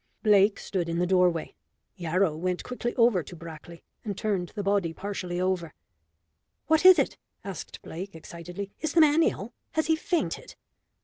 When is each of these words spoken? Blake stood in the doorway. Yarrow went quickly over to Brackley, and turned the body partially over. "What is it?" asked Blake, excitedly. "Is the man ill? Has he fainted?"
Blake 0.23 0.57
stood 0.57 0.89
in 0.89 0.97
the 0.97 1.05
doorway. 1.05 1.53
Yarrow 1.95 2.35
went 2.35 2.63
quickly 2.63 2.95
over 2.95 3.21
to 3.21 3.35
Brackley, 3.35 3.83
and 4.03 4.17
turned 4.17 4.49
the 4.55 4.63
body 4.63 4.93
partially 4.93 5.39
over. 5.39 5.75
"What 6.65 6.83
is 6.85 6.97
it?" 6.97 7.19
asked 7.43 7.79
Blake, 7.83 8.15
excitedly. 8.15 8.71
"Is 8.79 8.93
the 8.93 9.01
man 9.01 9.21
ill? 9.21 9.53
Has 9.73 9.85
he 9.85 9.95
fainted?" 9.95 10.55